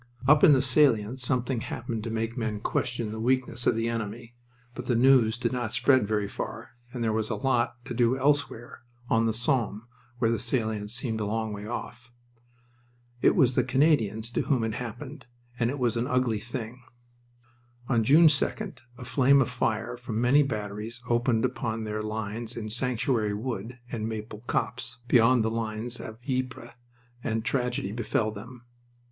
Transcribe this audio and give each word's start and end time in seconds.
Up 0.27 0.43
in 0.43 0.53
the 0.53 0.63
salient 0.63 1.19
something 1.19 1.59
happened 1.59 2.03
to 2.05 2.09
make 2.09 2.35
men 2.35 2.59
question 2.59 3.11
the 3.11 3.19
weakness 3.19 3.67
of 3.67 3.75
the 3.75 3.87
enemy, 3.87 4.33
but 4.73 4.87
the 4.87 4.95
news 4.95 5.37
did 5.37 5.51
not 5.51 5.73
spread 5.73 6.07
very 6.07 6.27
far 6.27 6.71
and 6.91 7.03
there 7.03 7.13
was 7.13 7.29
a 7.29 7.35
lot 7.35 7.75
to 7.85 7.93
do 7.93 8.17
elsewhere, 8.17 8.81
on 9.11 9.27
the 9.27 9.31
Somme, 9.47 9.87
where 10.17 10.31
the 10.31 10.39
salient 10.39 10.89
seemed 10.89 11.19
a 11.21 11.25
long 11.27 11.53
way 11.53 11.67
off. 11.67 12.11
It 13.21 13.35
was 13.35 13.53
the 13.53 13.63
Canadians 13.63 14.31
to 14.31 14.41
whom 14.41 14.63
it 14.63 14.73
happened, 14.73 15.27
and 15.59 15.69
it 15.69 15.77
was 15.77 15.95
an 15.97 16.07
ugly 16.07 16.39
thing. 16.39 16.81
On 17.87 18.03
June 18.03 18.25
2d 18.25 18.79
a 18.97 19.05
flame 19.05 19.39
of 19.39 19.51
fire 19.51 19.97
from 19.97 20.19
many 20.19 20.41
batteries 20.41 20.99
opened 21.09 21.45
upon 21.45 21.83
their 21.83 22.01
lines 22.01 22.57
in 22.57 22.69
Sanctuary 22.69 23.35
Wood 23.35 23.77
and 23.91 24.09
Maple 24.09 24.39
Copse, 24.47 24.97
beyond 25.07 25.43
the 25.43 25.51
lines 25.51 25.99
of 25.99 26.17
Ypres, 26.27 26.71
and 27.23 27.45
tragedy 27.45 27.91
befell 27.91 28.31
them. 28.31 28.63